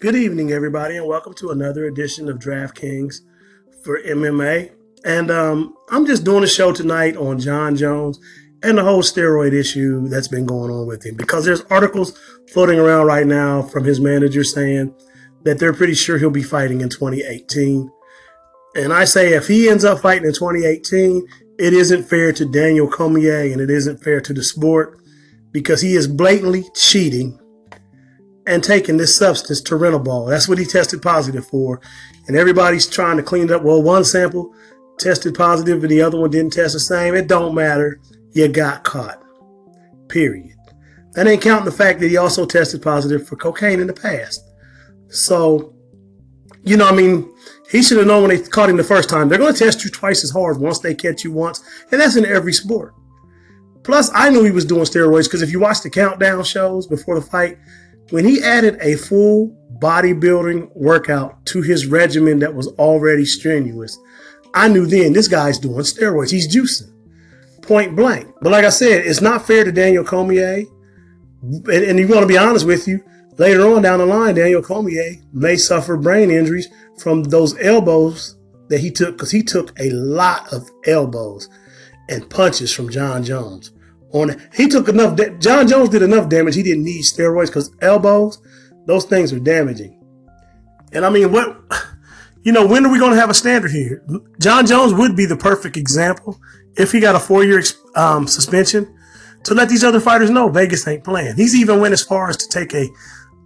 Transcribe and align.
Good 0.00 0.14
evening, 0.14 0.52
everybody, 0.52 0.96
and 0.96 1.08
welcome 1.08 1.34
to 1.34 1.50
another 1.50 1.86
edition 1.86 2.28
of 2.28 2.38
DraftKings 2.38 3.22
for 3.82 4.00
MMA. 4.00 4.70
And 5.04 5.28
um, 5.28 5.74
I'm 5.90 6.06
just 6.06 6.22
doing 6.22 6.44
a 6.44 6.46
show 6.46 6.72
tonight 6.72 7.16
on 7.16 7.40
Jon 7.40 7.74
Jones 7.74 8.20
and 8.62 8.78
the 8.78 8.84
whole 8.84 9.02
steroid 9.02 9.52
issue 9.52 10.06
that's 10.06 10.28
been 10.28 10.46
going 10.46 10.70
on 10.70 10.86
with 10.86 11.04
him 11.04 11.16
because 11.16 11.44
there's 11.44 11.62
articles 11.62 12.16
floating 12.52 12.78
around 12.78 13.06
right 13.06 13.26
now 13.26 13.60
from 13.60 13.82
his 13.82 13.98
manager 13.98 14.44
saying 14.44 14.94
that 15.42 15.58
they're 15.58 15.72
pretty 15.72 15.94
sure 15.94 16.16
he'll 16.16 16.30
be 16.30 16.44
fighting 16.44 16.80
in 16.80 16.90
2018. 16.90 17.90
And 18.76 18.92
I 18.92 19.04
say 19.04 19.32
if 19.32 19.48
he 19.48 19.68
ends 19.68 19.84
up 19.84 19.98
fighting 19.98 20.28
in 20.28 20.32
2018, 20.32 21.26
it 21.58 21.72
isn't 21.72 22.04
fair 22.04 22.32
to 22.34 22.44
Daniel 22.44 22.88
Cormier 22.88 23.52
and 23.52 23.60
it 23.60 23.68
isn't 23.68 24.04
fair 24.04 24.20
to 24.20 24.32
the 24.32 24.44
sport 24.44 25.00
because 25.50 25.80
he 25.80 25.96
is 25.96 26.06
blatantly 26.06 26.66
cheating 26.76 27.36
and 28.48 28.64
taking 28.64 28.96
this 28.96 29.16
substance, 29.16 29.60
Turinabol. 29.60 30.30
That's 30.30 30.48
what 30.48 30.58
he 30.58 30.64
tested 30.64 31.02
positive 31.02 31.46
for. 31.46 31.80
And 32.26 32.36
everybody's 32.36 32.86
trying 32.86 33.18
to 33.18 33.22
clean 33.22 33.44
it 33.44 33.50
up. 33.50 33.62
Well, 33.62 33.82
one 33.82 34.04
sample 34.04 34.54
tested 34.98 35.34
positive 35.34 35.82
and 35.82 35.90
the 35.90 36.02
other 36.02 36.18
one 36.18 36.30
didn't 36.30 36.54
test 36.54 36.72
the 36.72 36.80
same. 36.80 37.14
It 37.14 37.28
don't 37.28 37.54
matter. 37.54 38.00
You 38.32 38.48
got 38.48 38.84
caught. 38.84 39.22
Period. 40.08 40.56
That 41.12 41.26
ain't 41.26 41.42
counting 41.42 41.66
the 41.66 41.72
fact 41.72 42.00
that 42.00 42.08
he 42.08 42.16
also 42.16 42.46
tested 42.46 42.82
positive 42.82 43.26
for 43.26 43.36
cocaine 43.36 43.80
in 43.80 43.86
the 43.86 43.92
past. 43.92 44.42
So, 45.08 45.74
you 46.64 46.76
know, 46.76 46.88
I 46.88 46.94
mean, 46.94 47.32
he 47.70 47.82
should 47.82 47.98
have 47.98 48.06
known 48.06 48.22
when 48.22 48.30
they 48.30 48.42
caught 48.42 48.70
him 48.70 48.76
the 48.76 48.84
first 48.84 49.08
time. 49.08 49.28
They're 49.28 49.38
going 49.38 49.52
to 49.52 49.58
test 49.58 49.84
you 49.84 49.90
twice 49.90 50.24
as 50.24 50.30
hard 50.30 50.58
once 50.58 50.78
they 50.78 50.94
catch 50.94 51.22
you 51.22 51.32
once. 51.32 51.62
And 51.92 52.00
that's 52.00 52.16
in 52.16 52.24
every 52.24 52.52
sport. 52.52 52.94
Plus, 53.82 54.10
I 54.14 54.30
knew 54.30 54.44
he 54.44 54.50
was 54.50 54.64
doing 54.64 54.84
steroids 54.84 55.24
because 55.24 55.42
if 55.42 55.50
you 55.50 55.60
watch 55.60 55.82
the 55.82 55.90
countdown 55.90 56.44
shows 56.44 56.86
before 56.86 57.18
the 57.18 57.26
fight, 57.26 57.58
when 58.10 58.24
he 58.24 58.42
added 58.42 58.78
a 58.80 58.96
full 58.96 59.54
bodybuilding 59.78 60.74
workout 60.74 61.44
to 61.46 61.62
his 61.62 61.86
regimen 61.86 62.38
that 62.40 62.54
was 62.54 62.68
already 62.78 63.24
strenuous, 63.24 63.98
I 64.54 64.68
knew 64.68 64.86
then 64.86 65.12
this 65.12 65.28
guy's 65.28 65.58
doing 65.58 65.80
steroids. 65.80 66.30
He's 66.30 66.48
juicing, 66.48 66.92
point 67.62 67.94
blank. 67.94 68.28
But 68.40 68.52
like 68.52 68.64
I 68.64 68.70
said, 68.70 69.06
it's 69.06 69.20
not 69.20 69.46
fair 69.46 69.64
to 69.64 69.72
Daniel 69.72 70.04
Cormier. 70.04 70.64
And, 71.42 71.68
and 71.68 71.98
you 71.98 72.08
want 72.08 72.22
to 72.22 72.26
be 72.26 72.38
honest 72.38 72.66
with 72.66 72.88
you, 72.88 73.04
later 73.36 73.66
on 73.66 73.82
down 73.82 73.98
the 73.98 74.06
line, 74.06 74.34
Daniel 74.34 74.62
Cormier 74.62 75.16
may 75.32 75.56
suffer 75.56 75.96
brain 75.96 76.30
injuries 76.30 76.68
from 76.98 77.24
those 77.24 77.56
elbows 77.60 78.36
that 78.68 78.80
he 78.80 78.90
took 78.90 79.16
because 79.16 79.30
he 79.30 79.42
took 79.42 79.78
a 79.78 79.90
lot 79.90 80.52
of 80.52 80.68
elbows 80.86 81.48
and 82.08 82.28
punches 82.28 82.72
from 82.72 82.90
Jon 82.90 83.22
Jones 83.22 83.70
on 84.12 84.30
it. 84.30 84.38
He 84.54 84.68
took 84.68 84.88
enough. 84.88 85.18
Jon 85.38 85.68
Jones 85.68 85.88
did 85.90 86.02
enough 86.02 86.28
damage. 86.28 86.54
He 86.54 86.62
didn't 86.62 86.84
need 86.84 87.02
steroids 87.02 87.46
because 87.46 87.70
elbows, 87.80 88.40
those 88.86 89.04
things 89.04 89.32
are 89.32 89.38
damaging. 89.38 89.94
And 90.92 91.04
I 91.04 91.10
mean, 91.10 91.32
what, 91.32 91.56
you 92.42 92.52
know, 92.52 92.66
when 92.66 92.86
are 92.86 92.92
we 92.92 92.98
going 92.98 93.12
to 93.12 93.20
have 93.20 93.30
a 93.30 93.34
standard 93.34 93.70
here? 93.70 94.02
Jon 94.40 94.66
Jones 94.66 94.94
would 94.94 95.16
be 95.16 95.26
the 95.26 95.36
perfect 95.36 95.76
example 95.76 96.40
if 96.76 96.92
he 96.92 97.00
got 97.00 97.14
a 97.14 97.20
four-year 97.20 97.62
um, 97.96 98.26
suspension 98.26 98.94
to 99.44 99.54
let 99.54 99.68
these 99.68 99.84
other 99.84 100.00
fighters 100.00 100.30
know 100.30 100.48
Vegas 100.48 100.86
ain't 100.86 101.04
playing. 101.04 101.36
He's 101.36 101.54
even 101.54 101.80
went 101.80 101.92
as 101.92 102.02
far 102.02 102.28
as 102.30 102.36
to 102.38 102.48
take 102.48 102.74
a, 102.74 102.88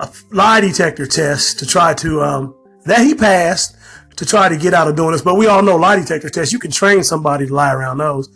a 0.00 0.10
lie 0.30 0.60
detector 0.60 1.06
test 1.06 1.58
to 1.58 1.66
try 1.66 1.94
to 1.94 2.22
um, 2.22 2.54
that 2.84 3.04
he 3.04 3.14
passed 3.14 3.76
to 4.16 4.24
try 4.24 4.48
to 4.48 4.56
get 4.56 4.74
out 4.74 4.88
of 4.88 4.96
doing 4.96 5.12
this. 5.12 5.22
But 5.22 5.36
we 5.36 5.46
all 5.46 5.62
know 5.62 5.76
lie 5.76 5.96
detector 5.96 6.30
tests. 6.30 6.52
You 6.52 6.58
can 6.58 6.70
train 6.70 7.02
somebody 7.02 7.46
to 7.46 7.54
lie 7.54 7.72
around 7.72 7.98
those. 7.98 8.28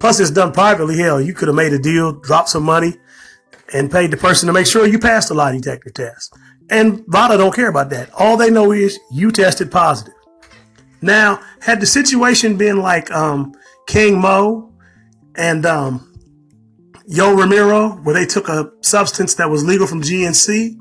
Plus, 0.00 0.18
it's 0.18 0.30
done 0.30 0.50
privately. 0.50 0.98
Hell, 0.98 1.20
you 1.20 1.34
could 1.34 1.46
have 1.46 1.54
made 1.54 1.72
a 1.72 1.78
deal, 1.78 2.12
dropped 2.12 2.48
some 2.48 2.64
money, 2.64 2.94
and 3.72 3.90
paid 3.90 4.10
the 4.10 4.16
person 4.16 4.46
to 4.48 4.52
make 4.52 4.66
sure 4.66 4.86
you 4.86 4.98
passed 4.98 5.28
the 5.28 5.34
lie 5.34 5.52
detector 5.52 5.90
test. 5.90 6.34
And 6.70 7.04
VADA 7.06 7.36
don't 7.36 7.54
care 7.54 7.68
about 7.68 7.90
that. 7.90 8.10
All 8.14 8.36
they 8.36 8.50
know 8.50 8.72
is 8.72 8.98
you 9.12 9.30
tested 9.30 9.70
positive. 9.70 10.14
Now, 11.02 11.40
had 11.60 11.80
the 11.80 11.86
situation 11.86 12.56
been 12.56 12.78
like 12.78 13.10
um, 13.10 13.54
King 13.86 14.20
Mo 14.20 14.72
and 15.36 15.66
um, 15.66 16.12
Yoel 17.08 17.36
Romero, 17.36 17.90
where 18.02 18.14
they 18.14 18.26
took 18.26 18.48
a 18.48 18.70
substance 18.82 19.34
that 19.34 19.50
was 19.50 19.64
legal 19.64 19.86
from 19.86 20.02
GNC, 20.02 20.78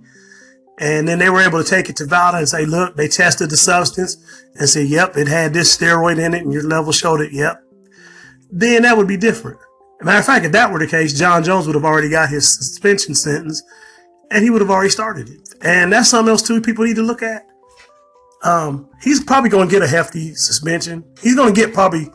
and 0.79 1.07
then 1.07 1.19
they 1.19 1.29
were 1.29 1.41
able 1.41 1.61
to 1.61 1.69
take 1.69 1.89
it 1.89 1.97
to 1.97 2.05
VADA 2.05 2.37
and 2.37 2.47
say, 2.47 2.65
look, 2.65 2.95
they 2.95 3.09
tested 3.09 3.49
the 3.49 3.57
substance 3.57 4.15
and 4.55 4.69
say, 4.69 4.83
yep, 4.83 5.17
it 5.17 5.27
had 5.27 5.53
this 5.53 5.75
steroid 5.75 6.23
in 6.23 6.33
it, 6.33 6.43
and 6.43 6.53
your 6.53 6.63
level 6.63 6.93
showed 6.93 7.19
it. 7.19 7.33
Yep, 7.33 7.63
then 8.51 8.83
that 8.83 8.97
would 8.97 9.07
be 9.07 9.17
different. 9.17 9.59
matter 10.01 10.19
of 10.19 10.25
fact, 10.25 10.45
if 10.45 10.51
that 10.53 10.71
were 10.71 10.79
the 10.79 10.87
case, 10.87 11.13
Jon 11.13 11.43
Jones 11.43 11.67
would 11.67 11.75
have 11.75 11.85
already 11.85 12.09
got 12.09 12.29
his 12.29 12.57
suspension 12.57 13.13
sentence 13.15 13.63
and 14.31 14.43
he 14.43 14.49
would 14.49 14.61
have 14.61 14.69
already 14.69 14.89
started 14.89 15.29
it. 15.29 15.53
And 15.61 15.91
that's 15.91 16.09
something 16.09 16.29
else 16.31 16.41
too 16.41 16.61
people 16.61 16.85
need 16.85 16.95
to 16.95 17.03
look 17.03 17.21
at. 17.21 17.47
Um, 18.43 18.89
he's 19.01 19.23
probably 19.23 19.49
going 19.49 19.67
to 19.67 19.71
get 19.71 19.81
a 19.81 19.87
hefty 19.87 20.33
suspension. 20.33 21.03
He's 21.21 21.35
going 21.35 21.53
to 21.53 21.59
get 21.59 21.73
probably, 21.73 22.09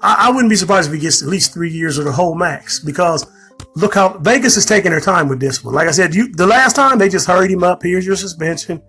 I, 0.00 0.28
I, 0.28 0.30
wouldn't 0.30 0.48
be 0.48 0.54
surprised 0.54 0.88
if 0.88 0.94
he 0.94 1.00
gets 1.00 1.22
at 1.22 1.28
least 1.28 1.52
three 1.52 1.70
years 1.70 1.98
or 1.98 2.04
the 2.04 2.12
whole 2.12 2.36
max 2.36 2.78
because 2.78 3.26
look 3.74 3.94
how 3.94 4.16
Vegas 4.18 4.56
is 4.56 4.64
taking 4.64 4.92
their 4.92 5.00
time 5.00 5.28
with 5.28 5.40
this 5.40 5.64
one. 5.64 5.74
Like 5.74 5.88
I 5.88 5.90
said, 5.90 6.14
you, 6.14 6.32
the 6.32 6.46
last 6.46 6.76
time 6.76 6.98
they 6.98 7.08
just 7.08 7.26
hurried 7.26 7.50
him 7.50 7.64
up. 7.64 7.82
Here's 7.82 8.06
your 8.06 8.14
suspension. 8.14 8.80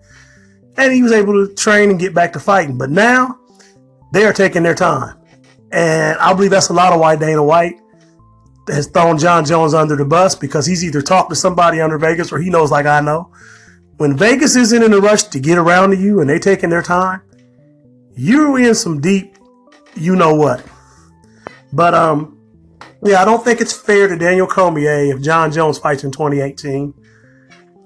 And 0.76 0.92
he 0.92 1.02
was 1.02 1.10
able 1.10 1.32
to 1.32 1.52
train 1.54 1.90
and 1.90 1.98
get 1.98 2.14
back 2.14 2.32
to 2.34 2.40
fighting. 2.40 2.78
But 2.78 2.90
now 2.90 3.36
they 4.12 4.24
are 4.24 4.32
taking 4.32 4.62
their 4.62 4.76
time. 4.76 5.17
And 5.72 6.18
I 6.18 6.32
believe 6.32 6.50
that's 6.50 6.70
a 6.70 6.74
lot 6.74 6.92
of 6.92 7.00
why 7.00 7.16
Dana 7.16 7.42
White 7.42 7.80
has 8.68 8.86
thrown 8.86 9.18
Jon 9.18 9.44
Jones 9.44 9.74
under 9.74 9.96
the 9.96 10.04
bus 10.04 10.34
because 10.34 10.66
he's 10.66 10.84
either 10.84 11.02
talked 11.02 11.30
to 11.30 11.36
somebody 11.36 11.80
under 11.80 11.98
Vegas 11.98 12.32
or 12.32 12.38
he 12.38 12.50
knows 12.50 12.70
like 12.70 12.86
I 12.86 13.00
know. 13.00 13.32
When 13.96 14.16
Vegas 14.16 14.56
isn't 14.56 14.82
in 14.82 14.92
a 14.92 14.98
rush 14.98 15.24
to 15.24 15.40
get 15.40 15.58
around 15.58 15.90
to 15.90 15.96
you 15.96 16.20
and 16.20 16.30
they 16.30 16.38
taking 16.38 16.70
their 16.70 16.82
time, 16.82 17.20
you're 18.14 18.58
in 18.58 18.74
some 18.74 19.00
deep, 19.00 19.36
you 19.94 20.16
know 20.16 20.34
what. 20.34 20.64
But 21.72 21.94
um, 21.94 22.38
yeah, 23.02 23.20
I 23.20 23.24
don't 23.24 23.44
think 23.44 23.60
it's 23.60 23.72
fair 23.72 24.08
to 24.08 24.16
Daniel 24.16 24.46
Cormier 24.46 25.14
if 25.14 25.22
Jon 25.22 25.52
Jones 25.52 25.78
fights 25.78 26.04
in 26.04 26.10
2018. 26.10 26.94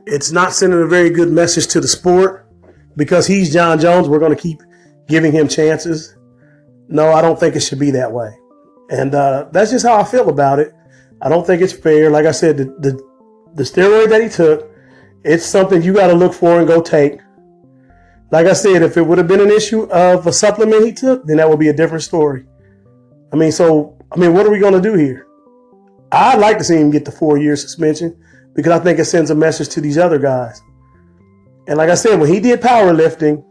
It's 0.06 0.32
not 0.32 0.52
sending 0.52 0.80
a 0.80 0.86
very 0.86 1.10
good 1.10 1.30
message 1.30 1.68
to 1.68 1.80
the 1.80 1.88
sport 1.88 2.48
because 2.96 3.26
he's 3.26 3.52
Jon 3.52 3.78
Jones. 3.78 4.08
We're 4.08 4.18
going 4.18 4.34
to 4.34 4.40
keep 4.40 4.60
giving 5.08 5.32
him 5.32 5.48
chances. 5.48 6.16
No, 6.88 7.12
I 7.12 7.22
don't 7.22 7.38
think 7.38 7.56
it 7.56 7.60
should 7.60 7.78
be 7.78 7.90
that 7.92 8.12
way. 8.12 8.38
And 8.90 9.14
uh, 9.14 9.48
that's 9.52 9.70
just 9.70 9.86
how 9.86 9.98
I 9.98 10.04
feel 10.04 10.28
about 10.28 10.58
it. 10.58 10.74
I 11.22 11.28
don't 11.28 11.46
think 11.46 11.62
it's 11.62 11.72
fair. 11.72 12.10
Like 12.10 12.26
I 12.26 12.32
said, 12.32 12.56
the, 12.58 12.64
the, 12.64 13.08
the 13.54 13.62
steroid 13.62 14.08
that 14.10 14.22
he 14.22 14.28
took, 14.28 14.70
it's 15.24 15.44
something 15.44 15.82
you 15.82 15.94
got 15.94 16.08
to 16.08 16.14
look 16.14 16.34
for 16.34 16.58
and 16.58 16.66
go 16.66 16.82
take. 16.82 17.20
Like 18.30 18.46
I 18.46 18.54
said, 18.54 18.82
if 18.82 18.96
it 18.96 19.02
would 19.02 19.18
have 19.18 19.28
been 19.28 19.40
an 19.40 19.50
issue 19.50 19.82
of 19.90 20.26
a 20.26 20.32
supplement 20.32 20.84
he 20.84 20.92
took, 20.92 21.24
then 21.26 21.36
that 21.36 21.48
would 21.48 21.58
be 21.58 21.68
a 21.68 21.72
different 21.72 22.02
story. 22.02 22.44
I 23.32 23.36
mean, 23.36 23.52
so, 23.52 23.96
I 24.10 24.18
mean, 24.18 24.34
what 24.34 24.46
are 24.46 24.50
we 24.50 24.58
going 24.58 24.74
to 24.74 24.80
do 24.80 24.94
here? 24.94 25.26
I'd 26.10 26.38
like 26.38 26.58
to 26.58 26.64
see 26.64 26.76
him 26.76 26.90
get 26.90 27.04
the 27.04 27.12
four 27.12 27.38
year 27.38 27.56
suspension 27.56 28.22
because 28.54 28.72
I 28.72 28.82
think 28.82 28.98
it 28.98 29.06
sends 29.06 29.30
a 29.30 29.34
message 29.34 29.68
to 29.70 29.80
these 29.80 29.96
other 29.96 30.18
guys. 30.18 30.60
And 31.66 31.78
like 31.78 31.88
I 31.88 31.94
said, 31.94 32.18
when 32.18 32.28
he 32.28 32.40
did 32.40 32.60
powerlifting, 32.60 33.44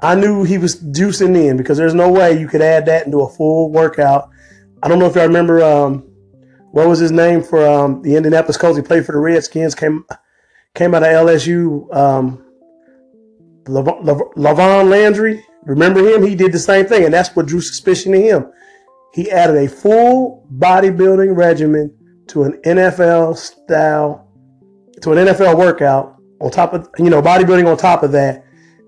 I 0.00 0.14
knew 0.14 0.44
he 0.44 0.58
was 0.58 0.82
juicing 0.82 1.36
in 1.36 1.56
because 1.56 1.78
there's 1.78 1.94
no 1.94 2.10
way 2.10 2.38
you 2.38 2.48
could 2.48 2.60
add 2.60 2.86
that 2.86 3.06
into 3.06 3.20
a 3.20 3.28
full 3.28 3.70
workout. 3.70 4.28
I 4.82 4.88
don't 4.88 4.98
know 4.98 5.06
if 5.06 5.14
y'all 5.14 5.26
remember 5.26 5.62
um, 5.62 6.00
what 6.72 6.88
was 6.88 6.98
his 6.98 7.12
name 7.12 7.42
for 7.42 7.66
um, 7.66 8.02
the 8.02 8.16
Indianapolis 8.16 8.56
Colts. 8.56 8.76
He 8.76 8.82
played 8.82 9.06
for 9.06 9.12
the 9.12 9.18
Redskins. 9.18 9.74
Came 9.74 10.04
came 10.74 10.94
out 10.94 11.02
of 11.02 11.08
LSU. 11.08 11.94
Um, 11.94 12.44
LaRon 13.66 14.90
Landry. 14.90 15.44
Remember 15.64 16.00
him? 16.00 16.22
He 16.22 16.34
did 16.34 16.52
the 16.52 16.58
same 16.58 16.86
thing, 16.86 17.04
and 17.04 17.14
that's 17.14 17.34
what 17.34 17.46
drew 17.46 17.60
suspicion 17.60 18.12
to 18.12 18.20
him. 18.20 18.52
He 19.14 19.30
added 19.30 19.56
a 19.56 19.68
full 19.68 20.46
bodybuilding 20.52 21.36
regimen 21.36 21.96
to 22.28 22.44
an 22.44 22.60
NFL 22.64 23.36
style, 23.36 24.28
to 25.00 25.12
an 25.12 25.26
NFL 25.28 25.56
workout 25.56 26.16
on 26.40 26.50
top 26.50 26.74
of 26.74 26.88
you 26.98 27.08
know 27.08 27.22
bodybuilding 27.22 27.70
on 27.70 27.76
top 27.76 28.02
of 28.02 28.12
that 28.12 28.44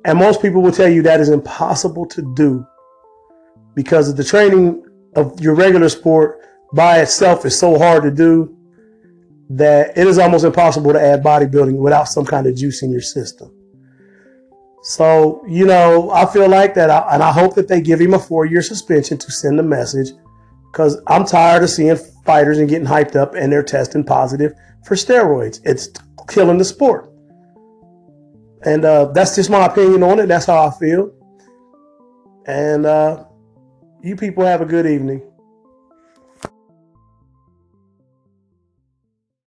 and 0.06 0.16
most 0.18 0.40
people 0.40 0.62
will 0.62 0.72
tell 0.72 0.88
you 0.88 1.02
that 1.02 1.20
is 1.20 1.28
impossible 1.28 2.06
to 2.06 2.32
do 2.34 2.64
because 3.74 4.14
the 4.14 4.22
training 4.22 4.84
of 5.16 5.40
your 5.40 5.54
regular 5.54 5.88
sport 5.88 6.40
by 6.72 7.00
itself 7.00 7.44
is 7.44 7.58
so 7.58 7.76
hard 7.76 8.04
to 8.04 8.10
do 8.12 8.56
that 9.50 9.98
it 9.98 10.06
is 10.06 10.18
almost 10.18 10.44
impossible 10.44 10.92
to 10.92 11.00
add 11.00 11.24
bodybuilding 11.24 11.76
without 11.76 12.04
some 12.04 12.24
kind 12.24 12.46
of 12.46 12.54
juice 12.54 12.82
in 12.82 12.90
your 12.90 13.00
system. 13.00 13.52
So, 14.82 15.42
you 15.48 15.66
know, 15.66 16.10
I 16.10 16.24
feel 16.26 16.48
like 16.48 16.74
that, 16.74 16.88
and 17.12 17.20
I 17.20 17.32
hope 17.32 17.56
that 17.56 17.66
they 17.66 17.80
give 17.80 18.00
him 18.00 18.14
a 18.14 18.18
four 18.18 18.46
year 18.46 18.62
suspension 18.62 19.18
to 19.18 19.32
send 19.32 19.58
a 19.58 19.64
message 19.64 20.10
because 20.70 21.00
I'm 21.08 21.24
tired 21.24 21.64
of 21.64 21.70
seeing 21.70 21.96
fighters 22.24 22.58
and 22.58 22.68
getting 22.68 22.86
hyped 22.86 23.16
up 23.16 23.34
and 23.34 23.52
they're 23.52 23.64
testing 23.64 24.04
positive 24.04 24.54
for 24.84 24.94
steroids. 24.94 25.60
It's 25.64 25.88
killing 26.28 26.58
the 26.58 26.64
sport. 26.64 27.12
And 28.66 28.84
uh, 28.84 29.06
that's 29.06 29.36
just 29.36 29.48
my 29.48 29.64
opinion 29.64 30.02
on 30.02 30.18
it. 30.18 30.26
That's 30.26 30.46
how 30.46 30.66
I 30.66 30.70
feel. 30.72 31.12
And 32.46 32.84
uh, 32.84 33.24
you 34.02 34.16
people 34.16 34.44
have 34.44 34.60
a 34.60 34.66
good 34.66 34.86
evening. 34.86 35.22